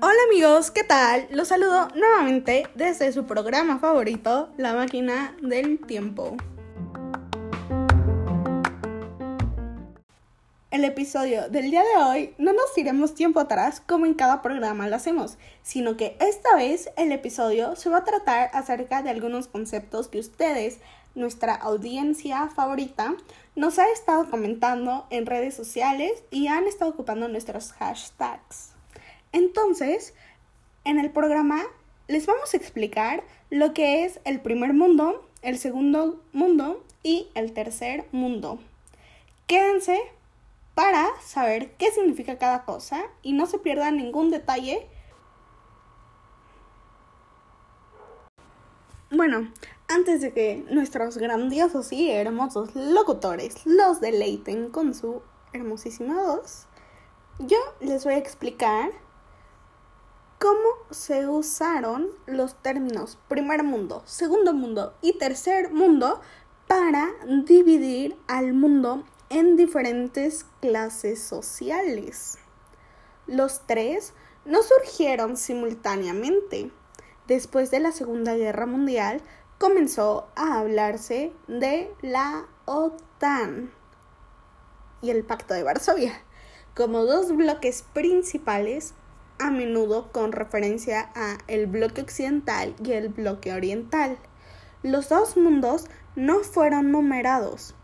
Hola 0.00 0.18
amigos, 0.28 0.70
¿qué 0.70 0.84
tal? 0.84 1.26
Los 1.32 1.48
saludo 1.48 1.88
nuevamente 1.96 2.68
desde 2.76 3.10
su 3.10 3.26
programa 3.26 3.80
favorito, 3.80 4.48
La 4.56 4.72
máquina 4.72 5.36
del 5.42 5.80
tiempo. 5.80 6.36
El 10.70 10.84
episodio 10.84 11.48
del 11.48 11.72
día 11.72 11.82
de 11.82 12.04
hoy 12.04 12.34
no 12.38 12.52
nos 12.52 12.78
iremos 12.78 13.16
tiempo 13.16 13.40
atrás 13.40 13.82
como 13.84 14.06
en 14.06 14.14
cada 14.14 14.40
programa 14.40 14.86
lo 14.86 14.94
hacemos, 14.94 15.36
sino 15.64 15.96
que 15.96 16.16
esta 16.20 16.54
vez 16.54 16.90
el 16.96 17.10
episodio 17.10 17.74
se 17.74 17.90
va 17.90 17.98
a 17.98 18.04
tratar 18.04 18.50
acerca 18.52 19.02
de 19.02 19.10
algunos 19.10 19.48
conceptos 19.48 20.06
que 20.06 20.20
ustedes, 20.20 20.78
nuestra 21.16 21.56
audiencia 21.56 22.46
favorita, 22.54 23.16
nos 23.56 23.80
ha 23.80 23.90
estado 23.90 24.30
comentando 24.30 25.08
en 25.10 25.26
redes 25.26 25.54
sociales 25.54 26.22
y 26.30 26.46
han 26.46 26.68
estado 26.68 26.92
ocupando 26.92 27.26
nuestros 27.26 27.72
hashtags. 27.72 28.77
Entonces, 29.32 30.14
en 30.84 30.98
el 30.98 31.10
programa 31.10 31.64
les 32.06 32.26
vamos 32.26 32.54
a 32.54 32.56
explicar 32.56 33.22
lo 33.50 33.74
que 33.74 34.04
es 34.04 34.20
el 34.24 34.40
primer 34.40 34.72
mundo, 34.72 35.28
el 35.42 35.58
segundo 35.58 36.22
mundo 36.32 36.82
y 37.02 37.28
el 37.34 37.52
tercer 37.52 38.06
mundo. 38.12 38.58
Quédense 39.46 40.00
para 40.74 41.08
saber 41.20 41.72
qué 41.72 41.90
significa 41.90 42.38
cada 42.38 42.64
cosa 42.64 43.02
y 43.22 43.32
no 43.32 43.46
se 43.46 43.58
pierdan 43.58 43.96
ningún 43.96 44.30
detalle. 44.30 44.86
Bueno, 49.10 49.50
antes 49.88 50.20
de 50.20 50.32
que 50.32 50.64
nuestros 50.70 51.18
grandiosos 51.18 51.92
y 51.92 52.10
hermosos 52.10 52.74
locutores 52.74 53.66
los 53.66 54.00
deleiten 54.00 54.70
con 54.70 54.94
su 54.94 55.22
hermosísima 55.52 56.22
voz, 56.22 56.66
yo 57.38 57.58
les 57.80 58.04
voy 58.04 58.14
a 58.14 58.18
explicar 58.18 58.90
cómo 60.38 60.68
se 60.90 61.28
usaron 61.28 62.08
los 62.26 62.54
términos 62.62 63.18
primer 63.28 63.64
mundo, 63.64 64.02
segundo 64.06 64.54
mundo 64.54 64.94
y 65.02 65.18
tercer 65.18 65.72
mundo 65.72 66.20
para 66.66 67.08
dividir 67.44 68.16
al 68.28 68.52
mundo 68.52 69.04
en 69.30 69.56
diferentes 69.56 70.46
clases 70.60 71.22
sociales. 71.22 72.38
Los 73.26 73.66
tres 73.66 74.14
no 74.44 74.62
surgieron 74.62 75.36
simultáneamente. 75.36 76.70
Después 77.26 77.70
de 77.70 77.80
la 77.80 77.92
Segunda 77.92 78.34
Guerra 78.34 78.66
Mundial 78.66 79.20
comenzó 79.58 80.28
a 80.34 80.58
hablarse 80.58 81.32
de 81.46 81.92
la 82.00 82.46
OTAN 82.64 83.70
y 85.02 85.10
el 85.10 85.24
Pacto 85.24 85.54
de 85.54 85.62
Varsovia 85.62 86.22
como 86.74 87.04
dos 87.04 87.36
bloques 87.36 87.84
principales 87.92 88.94
a 89.38 89.50
menudo 89.50 90.10
con 90.12 90.32
referencia 90.32 91.10
a 91.14 91.38
el 91.46 91.66
bloque 91.66 92.00
occidental 92.02 92.74
y 92.84 92.92
el 92.92 93.08
bloque 93.08 93.52
oriental. 93.52 94.18
Los 94.82 95.08
dos 95.08 95.36
mundos 95.36 95.86
no 96.16 96.40
fueron 96.40 96.92
numerados, 96.92 97.74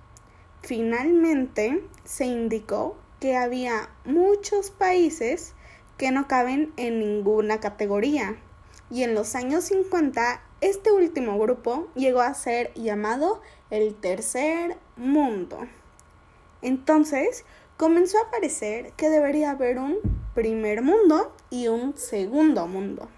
Finalmente, 0.65 1.85
se 2.05 2.25
indicó 2.25 2.97
que 3.21 3.37
había 3.37 3.91
muchos 4.07 4.71
países 4.71 5.53
que 5.99 6.11
no 6.11 6.27
caben 6.27 6.73
en 6.79 7.01
ninguna 7.01 7.61
categoría 7.61 8.37
y 8.91 9.03
en 9.03 9.15
los 9.15 9.35
años 9.35 9.65
50 9.65 10.43
este 10.63 10.91
último 10.91 11.39
grupo 11.39 11.89
llegó 11.95 12.23
a 12.23 12.33
ser 12.33 12.73
llamado 12.73 13.43
el 13.69 13.95
tercer 13.95 14.79
mundo. 14.97 15.59
Entonces 16.63 17.45
comenzó 17.77 18.19
a 18.19 18.31
parecer 18.31 18.93
que 18.93 19.11
debería 19.11 19.51
haber 19.51 19.79
un 19.79 19.99
primer 20.35 20.83
mundo 20.83 21.35
y 21.51 21.69
un 21.69 21.97
segundo 21.97 22.67
mundo. 22.67 23.09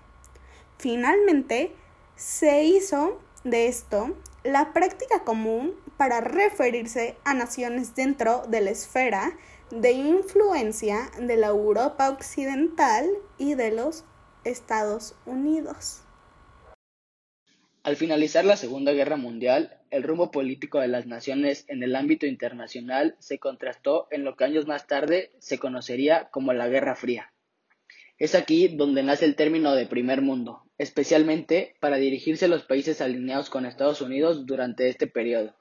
Finalmente 0.79 1.75
se 2.17 2.65
hizo 2.65 3.19
de 3.45 3.69
esto 3.69 4.15
la 4.45 4.73
práctica 4.73 5.25
común 5.25 5.75
para 5.97 6.21
referirse 6.21 7.17
a 7.25 7.35
naciones 7.35 7.95
dentro 7.95 8.43
de 8.49 8.61
la 8.61 8.71
esfera 8.71 9.37
de 9.71 9.93
influencia 9.93 11.11
de 11.19 11.37
la 11.37 11.49
Europa 11.49 12.09
occidental 12.09 13.09
y 13.39 13.55
de 13.55 13.73
los 13.73 14.05
Estados 14.45 15.17
Unidos. 15.27 16.06
Al 17.87 17.95
finalizar 17.95 18.45
la 18.45 18.57
Segunda 18.57 18.91
Guerra 18.91 19.17
Mundial, 19.17 19.79
el 19.91 20.03
rumbo 20.03 20.33
político 20.33 20.81
de 20.81 20.89
las 20.89 21.07
naciones 21.07 21.65
en 21.69 21.85
el 21.85 21.95
ámbito 21.95 22.27
internacional 22.27 23.15
se 23.21 23.39
contrastó 23.39 24.09
en 24.11 24.25
lo 24.25 24.35
que 24.35 24.43
años 24.43 24.67
más 24.67 24.89
tarde 24.89 25.31
se 25.39 25.61
conocería 25.61 26.29
como 26.33 26.53
la 26.53 26.67
Guerra 26.67 26.97
Fría. 26.97 27.33
Es 28.19 28.35
aquí 28.35 28.67
donde 28.67 29.05
nace 29.05 29.25
el 29.25 29.37
término 29.37 29.77
de 29.77 29.87
primer 29.87 30.21
mundo, 30.21 30.65
especialmente 30.79 31.77
para 31.79 31.99
dirigirse 31.99 32.47
a 32.47 32.49
los 32.49 32.65
países 32.65 33.01
alineados 33.01 33.51
con 33.51 33.65
Estados 33.65 34.01
Unidos 34.01 34.47
durante 34.47 34.89
este 34.89 35.07
periodo. 35.07 35.55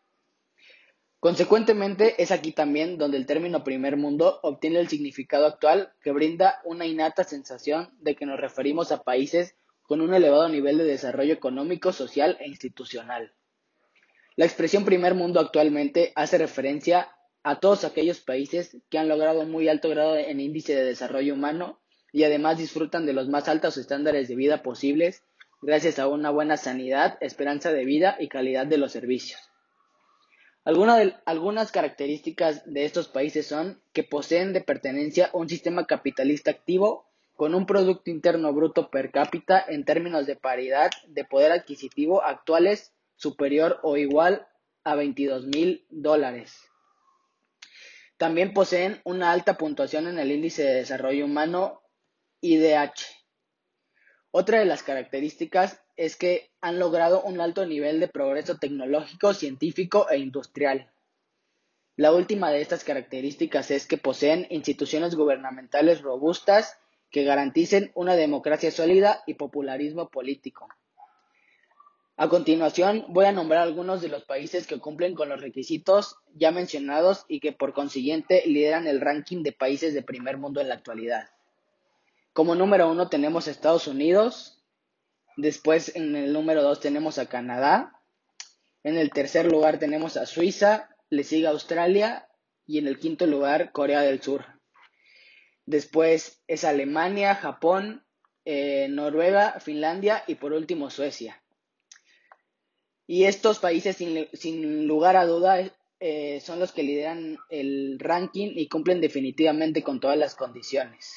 Consecuentemente, 1.19 2.19
es 2.23 2.31
aquí 2.31 2.53
también 2.53 2.97
donde 2.97 3.17
el 3.17 3.27
término 3.27 3.63
primer 3.63 3.97
mundo 3.97 4.39
obtiene 4.41 4.79
el 4.79 4.87
significado 4.87 5.45
actual 5.45 5.93
que 6.01 6.09
brinda 6.09 6.59
una 6.63 6.87
innata 6.87 7.23
sensación 7.23 7.95
de 7.99 8.15
que 8.15 8.25
nos 8.25 8.39
referimos 8.39 8.91
a 8.91 9.03
países 9.03 9.55
con 9.87 10.01
un 10.01 10.13
elevado 10.13 10.49
nivel 10.49 10.77
de 10.77 10.83
desarrollo 10.83 11.33
económico, 11.33 11.91
social 11.91 12.37
e 12.39 12.47
institucional. 12.47 13.33
La 14.35 14.45
expresión 14.45 14.85
primer 14.85 15.13
mundo 15.13 15.39
actualmente 15.39 16.11
hace 16.15 16.37
referencia 16.37 17.09
a 17.43 17.59
todos 17.59 17.83
aquellos 17.83 18.19
países 18.19 18.77
que 18.89 18.97
han 18.97 19.07
logrado 19.07 19.41
un 19.41 19.51
muy 19.51 19.69
alto 19.69 19.89
grado 19.89 20.17
en 20.17 20.39
índice 20.39 20.75
de 20.75 20.83
desarrollo 20.83 21.33
humano 21.33 21.79
y 22.11 22.23
además 22.23 22.57
disfrutan 22.57 23.05
de 23.05 23.13
los 23.13 23.29
más 23.29 23.47
altos 23.47 23.77
estándares 23.77 24.27
de 24.27 24.35
vida 24.35 24.63
posibles 24.63 25.23
gracias 25.61 25.99
a 25.99 26.07
una 26.07 26.31
buena 26.31 26.57
sanidad, 26.57 27.17
esperanza 27.21 27.71
de 27.71 27.85
vida 27.85 28.17
y 28.19 28.27
calidad 28.27 28.65
de 28.65 28.77
los 28.77 28.91
servicios 28.91 29.39
algunas 30.65 31.71
características 31.71 32.63
de 32.65 32.85
estos 32.85 33.07
países 33.07 33.45
son 33.45 33.79
que 33.93 34.03
poseen 34.03 34.51
de 34.51 34.61
pertenencia 34.61 35.29
un 35.33 35.47
sistema 35.47 35.85
capitalista 35.85 36.49
activo 36.49 37.04
con 37.35 37.53
un 37.53 37.65
Producto 37.65 38.09
Interno 38.09 38.53
Bruto 38.53 38.89
per 38.89 39.11
cápita 39.11 39.63
en 39.67 39.83
términos 39.83 40.25
de 40.25 40.35
paridad 40.35 40.91
de 41.07 41.25
poder 41.25 41.51
adquisitivo 41.51 42.23
actuales 42.23 42.93
superior 43.15 43.79
o 43.83 43.97
igual 43.97 44.47
a 44.83 44.95
22 44.95 45.47
mil 45.47 45.85
dólares. 45.89 46.57
También 48.17 48.53
poseen 48.53 49.01
una 49.03 49.31
alta 49.31 49.57
puntuación 49.57 50.07
en 50.07 50.19
el 50.19 50.31
índice 50.31 50.63
de 50.63 50.75
desarrollo 50.75 51.25
humano 51.25 51.81
IDH. 52.39 53.03
Otra 54.31 54.59
de 54.59 54.65
las 54.65 54.83
características 54.83 55.81
es 55.97 56.15
que 56.15 56.51
han 56.61 56.79
logrado 56.79 57.21
un 57.23 57.41
alto 57.41 57.65
nivel 57.65 57.99
de 57.99 58.07
progreso 58.07 58.57
tecnológico, 58.57 59.33
científico 59.33 60.09
e 60.09 60.17
industrial. 60.17 60.91
La 61.97 62.11
última 62.13 62.51
de 62.51 62.61
estas 62.61 62.83
características 62.83 63.71
es 63.71 63.87
que 63.87 63.97
poseen 63.97 64.47
instituciones 64.49 65.15
gubernamentales 65.15 66.01
robustas 66.01 66.77
que 67.15 67.23
garanticen 67.23 67.93
una 67.95 68.17
democracia 68.17 68.71
sólida 68.71 69.23
y 69.25 69.35
popularismo 69.35 70.09
político. 70.09 70.67
A 72.17 72.27
continuación 72.27 73.05
voy 73.07 73.23
a 73.23 73.31
nombrar 73.31 73.61
algunos 73.61 74.01
de 74.01 74.09
los 74.09 74.25
países 74.25 74.67
que 74.67 74.81
cumplen 74.81 75.15
con 75.15 75.29
los 75.29 75.39
requisitos 75.39 76.17
ya 76.33 76.51
mencionados 76.51 77.23
y 77.29 77.39
que 77.39 77.53
por 77.53 77.71
consiguiente 77.71 78.43
lideran 78.45 78.85
el 78.85 78.99
ranking 78.99 79.43
de 79.43 79.53
países 79.53 79.93
de 79.93 80.01
primer 80.01 80.37
mundo 80.37 80.59
en 80.59 80.67
la 80.67 80.75
actualidad. 80.75 81.29
Como 82.33 82.53
número 82.53 82.91
uno 82.91 83.07
tenemos 83.07 83.47
Estados 83.47 83.87
Unidos, 83.87 84.61
Después 85.37 85.95
en 85.95 86.17
el 86.17 86.33
número 86.33 86.63
2 86.63 86.81
tenemos 86.81 87.17
a 87.17 87.27
Canadá. 87.27 88.01
En 88.83 88.97
el 88.97 89.11
tercer 89.11 89.49
lugar 89.51 89.79
tenemos 89.79 90.17
a 90.17 90.25
Suiza, 90.25 90.89
le 91.09 91.23
sigue 91.23 91.47
Australia 91.47 92.27
y 92.65 92.77
en 92.77 92.87
el 92.87 92.99
quinto 92.99 93.25
lugar 93.25 93.71
Corea 93.71 94.01
del 94.01 94.21
Sur. 94.21 94.54
Después 95.65 96.43
es 96.47 96.63
Alemania, 96.63 97.35
Japón, 97.35 98.05
eh, 98.45 98.87
Noruega, 98.89 99.59
Finlandia 99.59 100.23
y 100.27 100.35
por 100.35 100.53
último 100.53 100.89
Suecia. 100.89 101.41
Y 103.07 103.25
estos 103.25 103.59
países 103.59 103.97
sin, 103.97 104.87
lugar 104.87 105.15
a 105.15 105.25
duda 105.25 105.71
eh, 105.99 106.39
son 106.41 106.59
los 106.59 106.71
que 106.71 106.83
lideran 106.83 107.37
el 107.49 107.97
ranking 107.99 108.51
y 108.55 108.67
cumplen 108.67 109.01
definitivamente 109.01 109.83
con 109.83 109.99
todas 109.99 110.17
las 110.17 110.35
condiciones. 110.35 111.13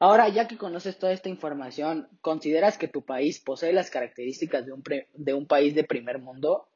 Ahora, 0.00 0.28
ya 0.28 0.48
que 0.48 0.56
conoces 0.56 0.98
toda 0.98 1.12
esta 1.12 1.28
información, 1.28 2.08
¿consideras 2.20 2.76
que 2.76 2.88
tu 2.88 3.04
país 3.04 3.38
posee 3.38 3.72
las 3.72 3.90
características 3.90 4.66
de 4.66 4.72
un, 4.72 4.82
de 5.14 5.34
un 5.34 5.46
país 5.46 5.76
de 5.76 5.84
primer 5.84 6.18
mundo? 6.18 6.68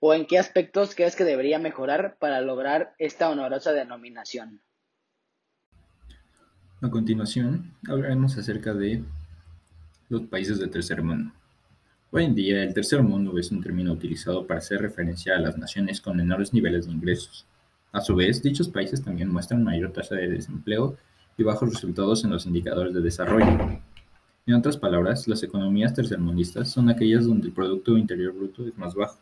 ¿O 0.00 0.14
en 0.14 0.26
qué 0.26 0.38
aspectos 0.38 0.96
crees 0.96 1.14
que 1.14 1.22
debería 1.22 1.60
mejorar 1.60 2.16
para 2.18 2.40
lograr 2.40 2.96
esta 2.98 3.30
honorosa 3.30 3.72
denominación? 3.72 4.60
A 6.84 6.90
continuación, 6.90 7.70
hablaremos 7.88 8.36
acerca 8.36 8.74
de 8.74 9.04
los 10.08 10.22
países 10.22 10.58
del 10.58 10.68
tercer 10.68 11.00
mundo. 11.00 11.32
Hoy 12.10 12.24
en 12.24 12.34
día, 12.34 12.64
el 12.64 12.74
tercer 12.74 13.04
mundo 13.04 13.38
es 13.38 13.52
un 13.52 13.62
término 13.62 13.92
utilizado 13.92 14.44
para 14.44 14.58
hacer 14.58 14.82
referencia 14.82 15.36
a 15.36 15.40
las 15.40 15.56
naciones 15.56 16.00
con 16.00 16.16
menores 16.16 16.52
niveles 16.52 16.86
de 16.86 16.92
ingresos. 16.92 17.46
A 17.92 18.00
su 18.00 18.16
vez, 18.16 18.42
dichos 18.42 18.68
países 18.68 19.00
también 19.00 19.28
muestran 19.28 19.62
mayor 19.62 19.92
tasa 19.92 20.16
de 20.16 20.28
desempleo 20.28 20.96
y 21.38 21.44
bajos 21.44 21.72
resultados 21.72 22.24
en 22.24 22.30
los 22.30 22.46
indicadores 22.46 22.92
de 22.92 23.00
desarrollo. 23.00 23.80
En 24.46 24.54
otras 24.54 24.76
palabras, 24.76 25.28
las 25.28 25.44
economías 25.44 25.94
tercermundistas 25.94 26.68
son 26.68 26.90
aquellas 26.90 27.28
donde 27.28 27.46
el 27.46 27.54
Producto 27.54 27.96
Interior 27.96 28.32
Bruto 28.32 28.66
es 28.66 28.76
más 28.76 28.96
bajo. 28.96 29.20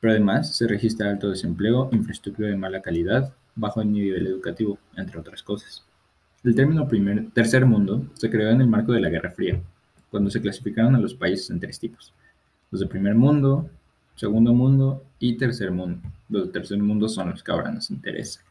Pero 0.00 0.14
además 0.14 0.56
se 0.56 0.66
registra 0.66 1.10
alto 1.10 1.30
desempleo, 1.30 1.88
infraestructura 1.92 2.48
de 2.48 2.56
mala 2.56 2.82
calidad, 2.82 3.32
bajo 3.54 3.84
nivel 3.84 4.26
educativo, 4.26 4.80
entre 4.96 5.16
otras 5.16 5.44
cosas. 5.44 5.84
El 6.42 6.54
término 6.54 6.88
primer, 6.88 7.30
tercer 7.32 7.66
mundo 7.66 8.06
se 8.14 8.30
creó 8.30 8.48
en 8.48 8.62
el 8.62 8.66
marco 8.66 8.92
de 8.92 9.00
la 9.00 9.10
Guerra 9.10 9.30
Fría, 9.30 9.60
cuando 10.10 10.30
se 10.30 10.40
clasificaron 10.40 10.94
a 10.94 10.98
los 10.98 11.12
países 11.12 11.50
en 11.50 11.60
tres 11.60 11.78
tipos. 11.78 12.14
Los 12.70 12.80
de 12.80 12.86
primer 12.86 13.14
mundo, 13.14 13.68
segundo 14.14 14.54
mundo 14.54 15.04
y 15.18 15.36
tercer 15.36 15.70
mundo. 15.70 16.00
Los 16.30 16.46
de 16.46 16.52
tercer 16.52 16.78
mundo 16.78 17.10
son 17.10 17.28
los 17.30 17.42
que 17.42 17.52
ahora 17.52 17.70
nos 17.70 17.90
interesan. 17.90 18.42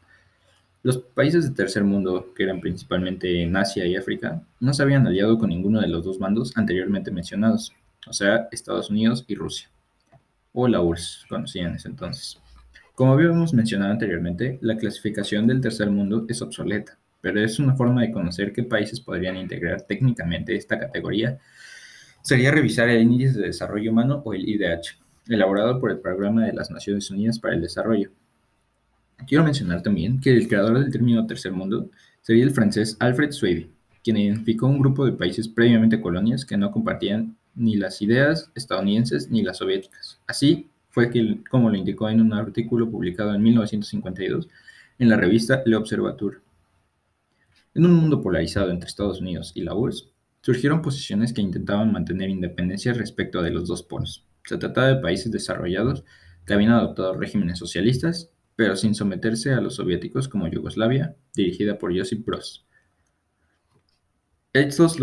Los 0.84 0.98
países 0.98 1.48
de 1.48 1.54
tercer 1.54 1.82
mundo, 1.82 2.32
que 2.36 2.44
eran 2.44 2.60
principalmente 2.60 3.42
en 3.42 3.56
Asia 3.56 3.84
y 3.84 3.96
África, 3.96 4.40
no 4.60 4.72
se 4.72 4.84
habían 4.84 5.06
aliado 5.08 5.36
con 5.36 5.48
ninguno 5.48 5.80
de 5.80 5.88
los 5.88 6.04
dos 6.04 6.20
bandos 6.20 6.56
anteriormente 6.56 7.10
mencionados, 7.10 7.72
o 8.06 8.12
sea, 8.12 8.46
Estados 8.52 8.88
Unidos 8.88 9.24
y 9.26 9.34
Rusia, 9.34 9.68
o 10.52 10.68
la 10.68 10.80
URSS, 10.80 11.26
conocida 11.28 11.66
en 11.66 11.74
ese 11.74 11.88
entonces. 11.88 12.40
Como 12.94 13.14
habíamos 13.14 13.52
mencionado 13.52 13.90
anteriormente, 13.90 14.60
la 14.62 14.76
clasificación 14.76 15.48
del 15.48 15.60
tercer 15.60 15.90
mundo 15.90 16.24
es 16.28 16.40
obsoleta, 16.40 16.99
pero 17.20 17.42
es 17.42 17.58
una 17.58 17.74
forma 17.74 18.02
de 18.02 18.12
conocer 18.12 18.52
qué 18.52 18.62
países 18.62 19.00
podrían 19.00 19.36
integrar 19.36 19.82
técnicamente 19.82 20.54
esta 20.54 20.78
categoría. 20.78 21.38
Sería 22.22 22.50
revisar 22.50 22.88
el 22.88 23.02
Índice 23.02 23.38
de 23.38 23.46
Desarrollo 23.46 23.90
Humano 23.90 24.22
o 24.24 24.34
el 24.34 24.48
IDH, 24.48 24.98
elaborado 25.28 25.80
por 25.80 25.90
el 25.90 26.00
Programa 26.00 26.46
de 26.46 26.52
las 26.52 26.70
Naciones 26.70 27.10
Unidas 27.10 27.38
para 27.38 27.54
el 27.54 27.62
Desarrollo. 27.62 28.10
Quiero 29.26 29.44
mencionar 29.44 29.82
también 29.82 30.20
que 30.20 30.30
el 30.30 30.48
creador 30.48 30.78
del 30.78 30.90
término 30.90 31.26
tercer 31.26 31.52
mundo 31.52 31.90
sería 32.22 32.44
el 32.44 32.50
francés 32.50 32.96
Alfred 33.00 33.32
Swady, 33.32 33.70
quien 34.02 34.16
identificó 34.16 34.66
un 34.66 34.78
grupo 34.78 35.04
de 35.04 35.12
países 35.12 35.48
previamente 35.48 36.00
colonias 36.00 36.44
que 36.44 36.56
no 36.56 36.70
compartían 36.70 37.36
ni 37.54 37.76
las 37.76 38.00
ideas 38.00 38.50
estadounidenses 38.54 39.30
ni 39.30 39.42
las 39.42 39.58
soviéticas. 39.58 40.20
Así 40.26 40.68
fue 40.88 41.10
que, 41.10 41.42
como 41.48 41.70
lo 41.70 41.76
indicó 41.76 42.08
en 42.08 42.20
un 42.20 42.32
artículo 42.32 42.90
publicado 42.90 43.34
en 43.34 43.42
1952 43.42 44.48
en 44.98 45.08
la 45.08 45.16
revista 45.16 45.62
Le 45.64 45.76
Observateur. 45.76 46.42
En 47.72 47.86
un 47.86 47.94
mundo 47.94 48.20
polarizado 48.20 48.70
entre 48.70 48.88
Estados 48.88 49.20
Unidos 49.20 49.52
y 49.54 49.62
la 49.62 49.74
URSS, 49.74 50.10
surgieron 50.42 50.82
posiciones 50.82 51.32
que 51.32 51.40
intentaban 51.40 51.92
mantener 51.92 52.28
independencia 52.28 52.92
respecto 52.92 53.42
de 53.42 53.50
los 53.50 53.68
dos 53.68 53.82
polos. 53.84 54.26
Se 54.44 54.58
trataba 54.58 54.88
de 54.88 55.00
países 55.00 55.30
desarrollados 55.30 56.04
que 56.46 56.54
habían 56.54 56.72
adoptado 56.72 57.14
regímenes 57.14 57.58
socialistas, 57.58 58.32
pero 58.56 58.74
sin 58.74 58.94
someterse 58.94 59.52
a 59.52 59.60
los 59.60 59.76
soviéticos 59.76 60.28
como 60.28 60.48
Yugoslavia, 60.48 61.14
dirigida 61.34 61.78
por 61.78 61.96
Josip 61.96 62.26
Broz. 62.26 62.66
Estos 64.52 64.98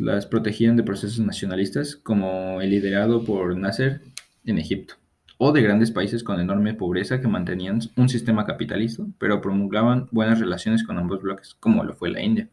las 0.00 0.26
protegían 0.26 0.76
de 0.76 0.82
procesos 0.82 1.20
nacionalistas 1.20 1.94
como 1.94 2.60
el 2.60 2.70
liderado 2.70 3.24
por 3.24 3.56
Nasser 3.56 4.02
en 4.44 4.58
Egipto, 4.58 4.94
o 5.38 5.52
de 5.52 5.62
grandes 5.62 5.92
países 5.92 6.24
con 6.24 6.40
enorme 6.40 6.74
pobreza 6.74 7.20
que 7.20 7.28
mantenían 7.28 7.80
un 7.96 8.08
sistema 8.08 8.44
capitalista, 8.44 9.04
pero 9.18 9.40
promulgaban 9.40 10.08
buenas 10.10 10.40
relaciones 10.40 10.82
con 10.82 10.98
ambos 10.98 11.22
bloques, 11.22 11.56
como 11.60 11.84
lo 11.84 11.94
fue 11.94 12.10
la 12.10 12.22
India. 12.22 12.48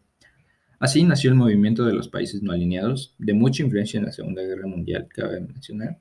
Así 0.79 1.03
nació 1.03 1.31
el 1.31 1.35
movimiento 1.35 1.83
de 1.83 1.93
los 1.93 2.09
países 2.09 2.43
no 2.43 2.51
alineados, 2.51 3.15
de 3.17 3.33
mucha 3.33 3.63
influencia 3.63 3.97
en 3.97 4.05
la 4.05 4.11
Segunda 4.11 4.43
Guerra 4.43 4.67
Mundial, 4.67 5.07
cabe 5.09 5.41
mencionar, 5.41 5.97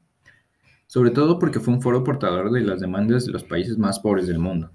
sobre 0.86 1.10
todo 1.10 1.38
porque 1.38 1.58
fue 1.58 1.72
un 1.72 1.80
foro 1.80 2.04
portador 2.04 2.50
de 2.50 2.60
las 2.60 2.80
demandas 2.80 3.24
de 3.24 3.32
los 3.32 3.44
países 3.44 3.78
más 3.78 3.98
pobres 3.98 4.26
del 4.26 4.38
mundo. 4.38 4.70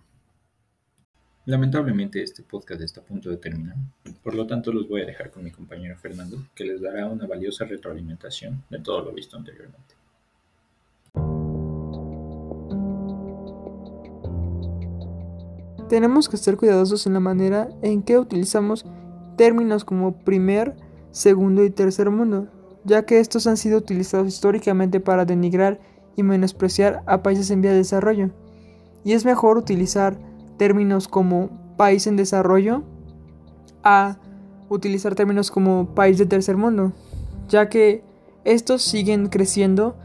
Lamentablemente 1.46 2.24
este 2.24 2.44
podcast 2.44 2.82
está 2.82 3.02
a 3.02 3.04
punto 3.04 3.30
de 3.30 3.38
terminar, 3.38 3.76
por 4.24 4.34
lo 4.34 4.48
tanto 4.48 4.72
los 4.72 4.88
voy 4.88 5.02
a 5.02 5.06
dejar 5.06 5.30
con 5.30 5.44
mi 5.44 5.52
compañero 5.52 5.96
Fernando, 5.98 6.44
que 6.56 6.64
les 6.64 6.82
dará 6.82 7.06
una 7.08 7.28
valiosa 7.28 7.66
retroalimentación 7.66 8.64
de 8.70 8.80
todo 8.80 9.06
lo 9.06 9.12
visto 9.12 9.38
anteriormente. 9.38 9.99
Tenemos 15.90 16.30
que 16.30 16.38
ser 16.38 16.56
cuidadosos 16.56 17.08
en 17.08 17.14
la 17.14 17.20
manera 17.20 17.68
en 17.82 18.04
que 18.04 18.20
utilizamos 18.20 18.86
términos 19.36 19.84
como 19.84 20.20
primer, 20.20 20.76
segundo 21.12 21.64
y 21.66 21.72
tercer 21.72 22.12
mundo, 22.12 22.48
ya 22.86 23.06
que 23.06 23.20
estos 23.20 23.48
han 23.48 23.58
sido 23.58 23.80
utilizados 23.80 24.28
históricamente 24.28 25.00
para 25.00 25.26
denigrar 25.26 25.80
y 26.16 26.22
menospreciar 26.22 27.02
a 27.08 27.24
países 27.24 27.50
en 27.50 27.62
vía 27.62 27.72
de 27.72 27.78
desarrollo. 27.78 28.30
Y 29.04 29.14
es 29.14 29.26
mejor 29.26 29.58
utilizar 29.58 30.20
términos 30.58 31.08
como 31.08 31.50
país 31.76 32.06
en 32.06 32.18
desarrollo 32.18 32.84
a 33.84 34.20
utilizar 34.70 35.16
términos 35.16 35.50
como 35.50 35.96
país 35.96 36.20
de 36.20 36.28
tercer 36.28 36.56
mundo, 36.56 36.94
ya 37.48 37.68
que 37.68 38.04
estos 38.44 38.84
siguen 38.84 39.28
creciendo 39.30 39.96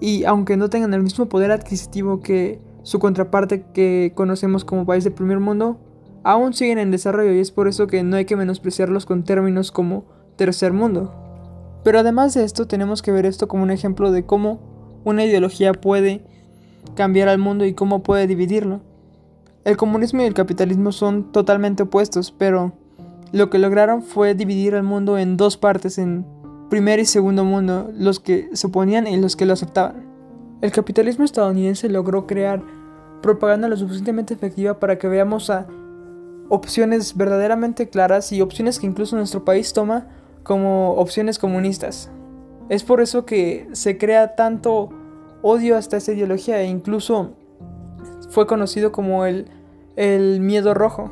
y 0.00 0.24
aunque 0.24 0.58
no 0.58 0.68
tengan 0.68 0.92
el 0.92 1.02
mismo 1.02 1.26
poder 1.30 1.50
adquisitivo 1.50 2.20
que 2.20 2.60
su 2.90 2.98
contraparte 2.98 3.62
que 3.72 4.10
conocemos 4.16 4.64
como 4.64 4.84
país 4.84 5.04
de 5.04 5.12
primer 5.12 5.38
mundo, 5.38 5.78
aún 6.24 6.54
siguen 6.54 6.78
en 6.78 6.90
desarrollo 6.90 7.32
y 7.32 7.38
es 7.38 7.52
por 7.52 7.68
eso 7.68 7.86
que 7.86 8.02
no 8.02 8.16
hay 8.16 8.24
que 8.24 8.34
menospreciarlos 8.34 9.06
con 9.06 9.22
términos 9.22 9.70
como 9.70 10.06
tercer 10.34 10.72
mundo. 10.72 11.14
Pero 11.84 12.00
además 12.00 12.34
de 12.34 12.42
esto 12.42 12.66
tenemos 12.66 13.00
que 13.00 13.12
ver 13.12 13.26
esto 13.26 13.46
como 13.46 13.62
un 13.62 13.70
ejemplo 13.70 14.10
de 14.10 14.26
cómo 14.26 14.58
una 15.04 15.24
ideología 15.24 15.72
puede 15.72 16.24
cambiar 16.96 17.28
al 17.28 17.38
mundo 17.38 17.64
y 17.64 17.74
cómo 17.74 18.02
puede 18.02 18.26
dividirlo. 18.26 18.80
El 19.62 19.76
comunismo 19.76 20.22
y 20.22 20.24
el 20.24 20.34
capitalismo 20.34 20.90
son 20.90 21.30
totalmente 21.30 21.84
opuestos, 21.84 22.32
pero 22.32 22.72
lo 23.30 23.50
que 23.50 23.60
lograron 23.60 24.02
fue 24.02 24.34
dividir 24.34 24.74
al 24.74 24.82
mundo 24.82 25.16
en 25.16 25.36
dos 25.36 25.56
partes, 25.56 25.96
en 25.96 26.26
primer 26.68 26.98
y 26.98 27.04
segundo 27.04 27.44
mundo, 27.44 27.88
los 27.94 28.18
que 28.18 28.50
se 28.52 28.66
oponían 28.66 29.06
y 29.06 29.16
los 29.16 29.36
que 29.36 29.46
lo 29.46 29.52
aceptaban. 29.52 30.10
El 30.60 30.72
capitalismo 30.72 31.24
estadounidense 31.24 31.88
logró 31.88 32.26
crear 32.26 32.79
propaganda 33.22 33.68
lo 33.68 33.76
suficientemente 33.76 34.34
efectiva 34.34 34.78
para 34.78 34.98
que 34.98 35.08
veamos 35.08 35.50
a 35.50 35.66
opciones 36.48 37.16
verdaderamente 37.16 37.88
claras 37.88 38.32
y 38.32 38.40
opciones 38.40 38.78
que 38.78 38.86
incluso 38.86 39.16
nuestro 39.16 39.44
país 39.44 39.72
toma 39.72 40.08
como 40.42 40.94
opciones 40.94 41.38
comunistas. 41.38 42.10
Es 42.68 42.82
por 42.82 43.00
eso 43.00 43.24
que 43.24 43.68
se 43.72 43.98
crea 43.98 44.34
tanto 44.34 44.90
odio 45.42 45.76
hasta 45.76 45.96
esta 45.96 46.12
ideología 46.12 46.60
e 46.60 46.66
incluso 46.66 47.32
fue 48.30 48.46
conocido 48.46 48.92
como 48.92 49.24
el, 49.26 49.48
el 49.96 50.40
miedo 50.40 50.74
rojo. 50.74 51.10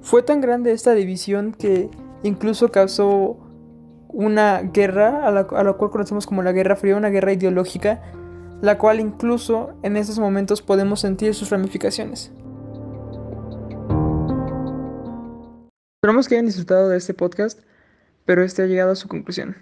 Fue 0.00 0.22
tan 0.22 0.40
grande 0.40 0.72
esta 0.72 0.92
división 0.92 1.52
que 1.52 1.90
incluso 2.22 2.70
causó 2.70 3.36
una 4.08 4.62
guerra 4.62 5.26
a 5.26 5.30
la, 5.30 5.40
a 5.40 5.64
la, 5.64 5.72
cual 5.72 5.90
conocemos 5.90 6.26
como 6.26 6.42
la 6.42 6.52
Guerra 6.52 6.76
Fría, 6.76 6.96
una 6.96 7.08
guerra 7.08 7.32
ideológica, 7.32 8.02
la 8.62 8.78
cual 8.78 9.00
incluso 9.00 9.74
en 9.82 9.96
esos 9.96 10.18
momentos 10.18 10.62
podemos 10.62 11.00
sentir 11.00 11.34
sus 11.34 11.50
ramificaciones. 11.50 12.32
Esperamos 16.02 16.28
que 16.28 16.34
hayan 16.34 16.46
disfrutado 16.46 16.88
de 16.88 16.98
este 16.98 17.14
podcast, 17.14 17.60
pero 18.24 18.42
este 18.42 18.62
ha 18.62 18.66
llegado 18.66 18.92
a 18.92 18.96
su 18.96 19.08
conclusión. 19.08 19.56